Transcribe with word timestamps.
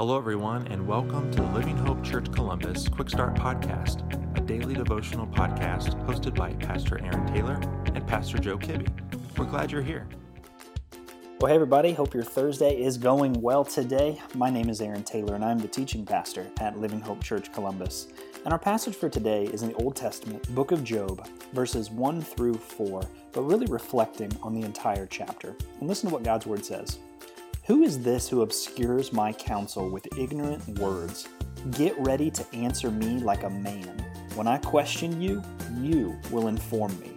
Hello, 0.00 0.16
everyone, 0.16 0.66
and 0.68 0.86
welcome 0.86 1.30
to 1.30 1.42
the 1.42 1.48
Living 1.48 1.76
Hope 1.76 2.02
Church 2.02 2.32
Columbus 2.32 2.88
Quick 2.88 3.10
Start 3.10 3.34
Podcast, 3.34 4.00
a 4.34 4.40
daily 4.40 4.72
devotional 4.72 5.26
podcast 5.26 6.02
hosted 6.06 6.34
by 6.34 6.54
Pastor 6.54 6.98
Aaron 7.04 7.26
Taylor 7.26 7.60
and 7.84 8.06
Pastor 8.06 8.38
Joe 8.38 8.56
Kibbe. 8.56 8.88
We're 9.36 9.44
glad 9.44 9.70
you're 9.70 9.82
here. 9.82 10.08
Well, 11.38 11.50
hey, 11.50 11.54
everybody. 11.54 11.92
Hope 11.92 12.14
your 12.14 12.22
Thursday 12.22 12.80
is 12.80 12.96
going 12.96 13.34
well 13.42 13.62
today. 13.62 14.18
My 14.34 14.48
name 14.48 14.70
is 14.70 14.80
Aaron 14.80 15.04
Taylor, 15.04 15.34
and 15.34 15.44
I'm 15.44 15.58
the 15.58 15.68
teaching 15.68 16.06
pastor 16.06 16.46
at 16.60 16.78
Living 16.78 17.02
Hope 17.02 17.22
Church 17.22 17.52
Columbus. 17.52 18.08
And 18.46 18.54
our 18.54 18.58
passage 18.58 18.96
for 18.96 19.10
today 19.10 19.44
is 19.52 19.62
in 19.62 19.68
the 19.68 19.74
Old 19.74 19.96
Testament, 19.96 20.54
book 20.54 20.72
of 20.72 20.82
Job, 20.82 21.28
verses 21.52 21.90
1 21.90 22.22
through 22.22 22.54
4, 22.54 23.02
but 23.32 23.42
really 23.42 23.66
reflecting 23.66 24.34
on 24.42 24.54
the 24.54 24.64
entire 24.64 25.04
chapter. 25.04 25.54
And 25.78 25.86
listen 25.86 26.08
to 26.08 26.14
what 26.14 26.22
God's 26.22 26.46
Word 26.46 26.64
says. 26.64 27.00
Who 27.66 27.82
is 27.82 28.02
this 28.02 28.28
who 28.28 28.40
obscures 28.42 29.12
my 29.12 29.32
counsel 29.32 29.90
with 29.90 30.18
ignorant 30.18 30.66
words? 30.78 31.28
Get 31.72 31.94
ready 31.98 32.30
to 32.30 32.54
answer 32.54 32.90
me 32.90 33.18
like 33.18 33.42
a 33.42 33.50
man. 33.50 34.02
When 34.34 34.48
I 34.48 34.56
question 34.56 35.20
you, 35.20 35.42
you 35.78 36.18
will 36.30 36.48
inform 36.48 36.98
me. 36.98 37.10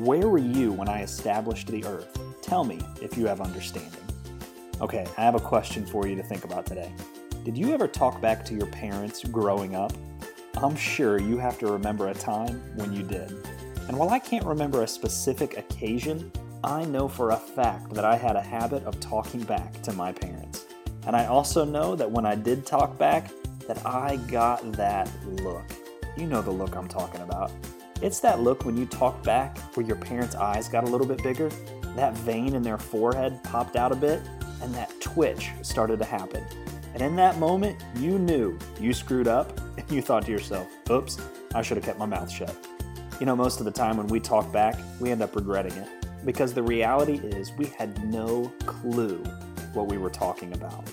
Where 0.00 0.28
were 0.28 0.38
you 0.38 0.72
when 0.72 0.88
I 0.88 1.02
established 1.02 1.68
the 1.68 1.84
earth? 1.86 2.18
Tell 2.42 2.62
me 2.62 2.78
if 3.00 3.16
you 3.16 3.26
have 3.26 3.40
understanding. 3.40 4.00
Okay, 4.82 5.06
I 5.16 5.22
have 5.22 5.34
a 5.34 5.40
question 5.40 5.86
for 5.86 6.06
you 6.06 6.14
to 6.14 6.22
think 6.22 6.44
about 6.44 6.66
today. 6.66 6.92
Did 7.44 7.56
you 7.56 7.72
ever 7.72 7.88
talk 7.88 8.20
back 8.20 8.44
to 8.46 8.54
your 8.54 8.66
parents 8.66 9.24
growing 9.24 9.74
up? 9.74 9.92
I'm 10.58 10.76
sure 10.76 11.18
you 11.18 11.38
have 11.38 11.58
to 11.60 11.72
remember 11.72 12.08
a 12.08 12.14
time 12.14 12.62
when 12.76 12.92
you 12.92 13.02
did. 13.02 13.30
And 13.88 13.96
while 13.96 14.10
I 14.10 14.18
can't 14.18 14.44
remember 14.44 14.82
a 14.82 14.88
specific 14.88 15.56
occasion, 15.56 16.30
I 16.66 16.84
know 16.84 17.06
for 17.06 17.30
a 17.30 17.36
fact 17.36 17.94
that 17.94 18.04
I 18.04 18.16
had 18.16 18.34
a 18.34 18.40
habit 18.40 18.82
of 18.86 18.98
talking 18.98 19.44
back 19.44 19.80
to 19.82 19.92
my 19.92 20.10
parents. 20.10 20.66
And 21.06 21.14
I 21.14 21.26
also 21.26 21.64
know 21.64 21.94
that 21.94 22.10
when 22.10 22.26
I 22.26 22.34
did 22.34 22.66
talk 22.66 22.98
back, 22.98 23.30
that 23.68 23.86
I 23.86 24.16
got 24.26 24.72
that 24.72 25.08
look. 25.44 25.62
You 26.16 26.26
know 26.26 26.42
the 26.42 26.50
look 26.50 26.74
I'm 26.74 26.88
talking 26.88 27.20
about. 27.20 27.52
It's 28.02 28.18
that 28.18 28.40
look 28.40 28.64
when 28.64 28.76
you 28.76 28.84
talk 28.84 29.22
back 29.22 29.56
where 29.76 29.86
your 29.86 29.94
parents' 29.94 30.34
eyes 30.34 30.68
got 30.68 30.82
a 30.82 30.88
little 30.88 31.06
bit 31.06 31.22
bigger, 31.22 31.50
that 31.94 32.14
vein 32.14 32.56
in 32.56 32.62
their 32.62 32.78
forehead 32.78 33.40
popped 33.44 33.76
out 33.76 33.92
a 33.92 33.96
bit, 33.96 34.20
and 34.60 34.74
that 34.74 34.92
twitch 35.00 35.50
started 35.62 36.00
to 36.00 36.04
happen. 36.04 36.44
And 36.94 37.00
in 37.00 37.14
that 37.14 37.38
moment, 37.38 37.80
you 37.94 38.18
knew 38.18 38.58
you 38.80 38.92
screwed 38.92 39.28
up 39.28 39.56
and 39.78 39.88
you 39.88 40.02
thought 40.02 40.24
to 40.24 40.32
yourself, 40.32 40.66
oops, 40.90 41.20
I 41.54 41.62
should 41.62 41.76
have 41.76 41.86
kept 41.86 42.00
my 42.00 42.06
mouth 42.06 42.28
shut. 42.28 42.56
You 43.20 43.26
know, 43.26 43.36
most 43.36 43.60
of 43.60 43.66
the 43.66 43.72
time 43.72 43.98
when 43.98 44.08
we 44.08 44.18
talk 44.18 44.50
back, 44.52 44.76
we 44.98 45.12
end 45.12 45.22
up 45.22 45.36
regretting 45.36 45.72
it 45.74 46.05
because 46.26 46.52
the 46.52 46.62
reality 46.62 47.20
is 47.22 47.52
we 47.52 47.66
had 47.66 48.04
no 48.04 48.52
clue 48.66 49.22
what 49.72 49.86
we 49.86 49.96
were 49.96 50.10
talking 50.10 50.52
about. 50.52 50.84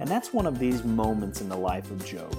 And 0.00 0.08
that's 0.08 0.32
one 0.32 0.44
of 0.44 0.58
these 0.58 0.82
moments 0.82 1.40
in 1.40 1.48
the 1.48 1.56
life 1.56 1.90
of 1.92 2.04
Job. 2.04 2.36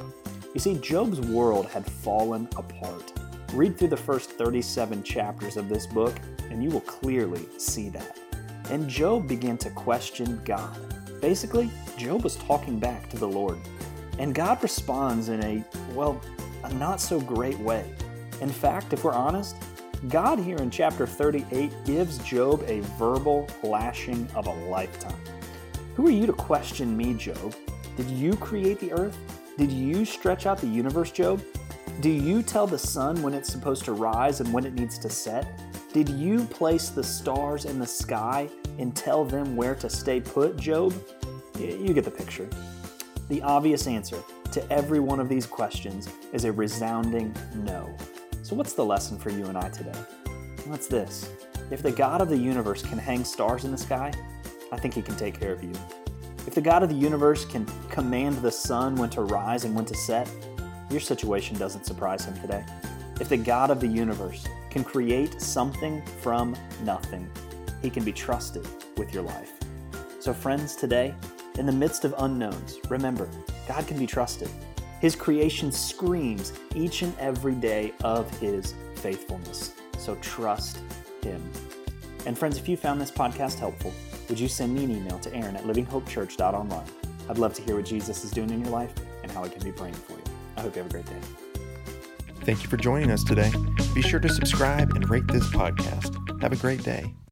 You 0.53 0.59
see, 0.59 0.77
Job's 0.79 1.21
world 1.21 1.67
had 1.67 1.85
fallen 1.85 2.49
apart. 2.57 3.13
Read 3.53 3.77
through 3.77 3.87
the 3.87 3.97
first 3.97 4.31
37 4.31 5.01
chapters 5.03 5.55
of 5.55 5.69
this 5.69 5.87
book, 5.87 6.13
and 6.51 6.61
you 6.61 6.69
will 6.69 6.81
clearly 6.81 7.47
see 7.57 7.87
that. 7.89 8.19
And 8.69 8.89
Job 8.89 9.27
began 9.27 9.57
to 9.59 9.69
question 9.69 10.41
God. 10.43 10.77
Basically, 11.21 11.71
Job 11.97 12.23
was 12.23 12.35
talking 12.35 12.77
back 12.77 13.09
to 13.11 13.17
the 13.17 13.27
Lord. 13.27 13.57
And 14.19 14.35
God 14.35 14.61
responds 14.61 15.29
in 15.29 15.41
a, 15.43 15.63
well, 15.93 16.19
a 16.65 16.73
not 16.73 16.99
so 16.99 17.21
great 17.21 17.57
way. 17.59 17.93
In 18.41 18.49
fact, 18.49 18.91
if 18.91 19.05
we're 19.05 19.13
honest, 19.13 19.55
God 20.09 20.37
here 20.37 20.57
in 20.57 20.69
chapter 20.69 21.07
38 21.07 21.71
gives 21.85 22.17
Job 22.17 22.61
a 22.67 22.81
verbal 22.97 23.47
lashing 23.63 24.27
of 24.35 24.47
a 24.47 24.53
lifetime. 24.67 25.15
Who 25.95 26.07
are 26.07 26.11
you 26.11 26.25
to 26.25 26.33
question 26.33 26.97
me, 26.97 27.13
Job? 27.13 27.55
Did 27.95 28.09
you 28.09 28.35
create 28.35 28.81
the 28.81 28.91
earth? 28.91 29.17
Did 29.57 29.71
you 29.71 30.03
stretch 30.03 30.45
out 30.45 30.57
the 30.57 30.67
universe, 30.67 31.09
Job? 31.09 31.41
Do 32.01 32.09
you 32.09 32.43
tell 32.43 32.67
the 32.67 32.77
sun 32.77 33.21
when 33.21 33.33
it's 33.33 33.49
supposed 33.49 33.85
to 33.85 33.93
rise 33.93 34.41
and 34.41 34.51
when 34.51 34.65
it 34.65 34.73
needs 34.73 34.99
to 34.99 35.09
set? 35.09 35.47
Did 35.93 36.09
you 36.09 36.43
place 36.45 36.89
the 36.89 37.03
stars 37.03 37.63
in 37.63 37.79
the 37.79 37.87
sky 37.87 38.49
and 38.79 38.93
tell 38.93 39.23
them 39.23 39.55
where 39.55 39.75
to 39.75 39.89
stay 39.89 40.19
put, 40.19 40.57
Job? 40.57 40.93
You 41.57 41.93
get 41.93 42.03
the 42.03 42.11
picture. 42.11 42.49
The 43.29 43.41
obvious 43.41 43.87
answer 43.87 44.21
to 44.51 44.71
every 44.71 44.99
one 44.99 45.21
of 45.21 45.29
these 45.29 45.45
questions 45.45 46.09
is 46.33 46.43
a 46.43 46.51
resounding 46.51 47.33
no. 47.55 47.95
So, 48.53 48.57
what's 48.57 48.73
the 48.73 48.85
lesson 48.85 49.17
for 49.17 49.31
you 49.31 49.47
and 49.47 49.57
I 49.57 49.67
today? 49.69 49.97
What's 50.67 50.85
this? 50.85 51.27
If 51.71 51.81
the 51.81 51.91
God 51.91 52.21
of 52.21 52.29
the 52.29 52.37
universe 52.37 52.83
can 52.83 52.99
hang 52.99 53.23
stars 53.23 53.65
in 53.65 53.71
the 53.71 53.77
sky, 53.79 54.13
I 54.71 54.77
think 54.77 54.93
He 54.93 55.01
can 55.01 55.15
take 55.15 55.39
care 55.39 55.51
of 55.51 55.63
you. 55.63 55.73
If 56.45 56.53
the 56.53 56.61
God 56.61 56.83
of 56.83 56.89
the 56.89 56.95
universe 56.95 57.45
can 57.45 57.65
command 57.89 58.37
the 58.43 58.51
sun 58.51 58.95
when 58.95 59.09
to 59.09 59.21
rise 59.21 59.63
and 59.63 59.73
when 59.73 59.85
to 59.85 59.95
set, 59.95 60.29
your 60.91 60.99
situation 60.99 61.57
doesn't 61.57 61.87
surprise 61.87 62.25
Him 62.25 62.39
today. 62.41 62.63
If 63.19 63.27
the 63.27 63.37
God 63.37 63.71
of 63.71 63.79
the 63.79 63.87
universe 63.87 64.47
can 64.69 64.83
create 64.83 65.41
something 65.41 66.05
from 66.21 66.55
nothing, 66.83 67.27
He 67.81 67.89
can 67.89 68.03
be 68.03 68.13
trusted 68.13 68.67
with 68.97 69.15
your 69.15 69.23
life. 69.23 69.51
So, 70.19 70.31
friends, 70.31 70.75
today, 70.75 71.15
in 71.57 71.65
the 71.65 71.71
midst 71.71 72.05
of 72.05 72.13
unknowns, 72.19 72.77
remember, 72.87 73.27
God 73.67 73.87
can 73.87 73.97
be 73.97 74.05
trusted. 74.05 74.51
His 75.03 75.17
creation 75.17 75.69
screams 75.69 76.53
each 76.75 77.01
and 77.01 77.13
every 77.19 77.55
day 77.55 77.91
of 78.05 78.29
His 78.39 78.73
faithfulness. 78.95 79.73
So 79.97 80.15
trust 80.21 80.79
Him. 81.21 81.43
And 82.25 82.37
friends, 82.37 82.57
if 82.57 82.69
you 82.69 82.77
found 82.77 83.01
this 83.01 83.11
podcast 83.11 83.59
helpful, 83.59 83.91
would 84.29 84.39
you 84.39 84.47
send 84.47 84.73
me 84.73 84.85
an 84.85 84.91
email 84.91 85.19
to 85.19 85.35
Aaron 85.35 85.57
at 85.57 85.65
livinghopechurch.online? 85.65 86.85
I'd 87.27 87.37
love 87.37 87.53
to 87.55 87.61
hear 87.61 87.75
what 87.75 87.83
Jesus 87.83 88.23
is 88.23 88.31
doing 88.31 88.49
in 88.49 88.61
your 88.61 88.69
life 88.69 88.93
and 89.23 89.29
how 89.29 89.43
I 89.43 89.49
can 89.49 89.61
be 89.61 89.73
praying 89.73 89.93
for 89.93 90.13
you. 90.13 90.23
I 90.55 90.61
hope 90.61 90.73
you 90.73 90.81
have 90.81 90.89
a 90.89 90.93
great 90.93 91.05
day. 91.05 91.19
Thank 92.45 92.63
you 92.63 92.69
for 92.69 92.77
joining 92.77 93.11
us 93.11 93.25
today. 93.25 93.51
Be 93.93 94.01
sure 94.01 94.21
to 94.21 94.29
subscribe 94.29 94.91
and 94.91 95.09
rate 95.09 95.27
this 95.27 95.49
podcast. 95.49 96.41
Have 96.41 96.53
a 96.53 96.55
great 96.55 96.81
day. 96.81 97.13